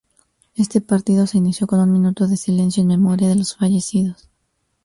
Este 0.55 0.81
partido 0.81 1.27
se 1.27 1.37
inició 1.37 1.67
con 1.67 1.79
un 1.79 1.91
minuto 1.91 2.25
de 2.27 2.35
silencio 2.35 2.81
en 2.81 2.87
memoria 2.87 3.29
de 3.29 3.35
los 3.35 3.55
fallecidos. 3.55 4.31